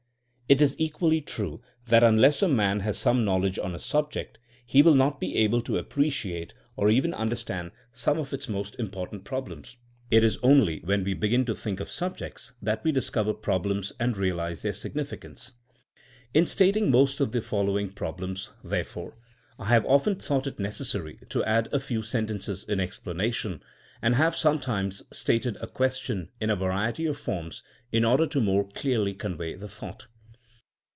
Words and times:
It 0.51 0.59
is 0.59 0.75
equally 0.77 1.21
true 1.21 1.61
that 1.87 2.03
unless 2.03 2.41
a 2.41 2.47
man 2.49 2.81
has 2.81 2.97
some 2.97 3.23
knowledge 3.23 3.57
on 3.57 3.73
a 3.73 3.79
subject 3.79 4.37
he 4.65 4.81
will 4.81 4.95
not 4.95 5.17
be 5.17 5.37
able 5.37 5.61
to 5.61 5.77
appreciate 5.77 6.53
or 6.75 6.89
even 6.89 7.13
understand 7.13 7.71
some 7.93 8.17
of 8.19 8.33
its 8.33 8.49
most 8.49 8.77
important 8.77 9.23
problems. 9.23 9.77
It 10.09 10.25
is 10.25 10.37
only 10.43 10.81
when 10.81 11.05
we 11.05 11.13
begin 11.13 11.45
to 11.45 11.55
think 11.55 11.79
of 11.79 11.89
subjects 11.89 12.51
that 12.61 12.83
we 12.83 12.91
discover 12.91 13.33
prob 13.33 13.63
lems 13.67 13.93
and 13.97 14.17
realize 14.17 14.61
their 14.63 14.73
significance. 14.73 15.53
In 16.33 16.45
stating 16.45 16.87
THINEINa 16.87 16.87
AS 16.87 16.87
A 16.89 16.91
SCIENCE 16.91 16.91
213 16.91 16.91
most 16.91 17.19
of 17.21 17.31
the 17.31 17.41
following 17.41 17.89
problems, 17.93 18.49
therefore, 18.61 19.15
I 19.57 19.69
have 19.69 19.85
often 19.85 20.15
thought 20.17 20.47
it 20.47 20.59
necessary 20.59 21.17
to 21.29 21.45
add 21.45 21.69
a 21.71 21.79
few 21.79 22.01
sentences 22.03 22.65
in 22.65 22.81
explanation, 22.81 23.63
and 24.01 24.15
have 24.15 24.35
sometimes 24.35 25.03
stated 25.13 25.55
a 25.61 25.67
question 25.67 26.29
in 26.41 26.49
a 26.49 26.57
variety 26.57 27.05
of 27.05 27.17
forms 27.17 27.63
in 27.93 28.03
order 28.03 28.25
to 28.27 28.41
more 28.41 28.67
clearly 28.67 29.13
convey 29.13 29.55
the 29.55 29.69
thought. 29.69 30.07